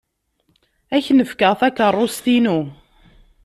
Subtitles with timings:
[0.95, 2.59] Ad k-n-fkeɣ takeṛṛust-inu.